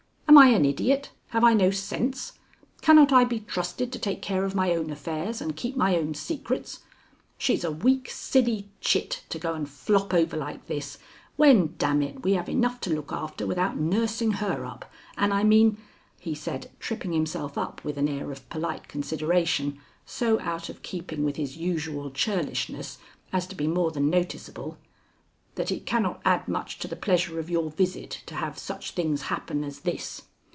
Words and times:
Am 0.31 0.37
I 0.37 0.47
an 0.55 0.63
idiot? 0.63 1.11
Have 1.31 1.43
I 1.43 1.53
no 1.53 1.71
sense? 1.71 2.39
Cannot 2.81 3.11
I 3.11 3.25
be 3.25 3.41
trusted 3.41 3.91
to 3.91 3.99
take 3.99 4.21
care 4.21 4.45
of 4.45 4.55
my 4.55 4.73
own 4.73 4.89
affairs 4.89 5.41
and 5.41 5.57
keep 5.57 5.75
my 5.75 5.97
own 5.97 6.13
secrets? 6.13 6.79
She's 7.37 7.65
a 7.65 7.71
weak, 7.71 8.09
silly 8.09 8.69
chit, 8.79 9.25
to 9.27 9.37
go 9.37 9.53
and 9.53 9.69
flop 9.69 10.13
over 10.13 10.37
like 10.37 10.67
this 10.67 10.97
when, 11.35 11.75
d 11.77 11.85
n 11.85 12.01
it, 12.01 12.23
we 12.23 12.33
have 12.35 12.47
enough 12.47 12.79
to 12.81 12.93
look 12.95 13.11
after 13.11 13.45
without 13.45 13.75
nursing 13.77 14.31
her 14.39 14.65
up 14.65 14.89
and 15.17 15.33
I 15.33 15.43
mean," 15.43 15.77
he 16.17 16.33
said, 16.33 16.71
tripping 16.79 17.11
himself 17.11 17.57
up 17.57 17.83
with 17.83 17.97
an 17.97 18.07
air 18.07 18.31
of 18.31 18.47
polite 18.49 18.87
consideration 18.87 19.79
so 20.05 20.39
out 20.39 20.69
of 20.69 20.81
keeping 20.81 21.25
with 21.25 21.35
his 21.35 21.57
usual 21.57 22.09
churlishness 22.09 22.99
as 23.33 23.45
to 23.47 23.55
be 23.55 23.67
more 23.67 23.91
than 23.91 24.09
noticeable, 24.09 24.77
"that 25.55 25.69
it 25.69 25.85
cannot 25.85 26.21
add 26.23 26.47
much 26.47 26.79
to 26.79 26.87
the 26.87 26.95
pleasure 26.95 27.37
of 27.37 27.49
your 27.49 27.69
visit 27.71 28.21
to 28.25 28.35
have 28.35 28.57
such 28.57 28.91
things 28.91 29.23
happen 29.23 29.65
as 29.65 29.79
this." 29.81 30.21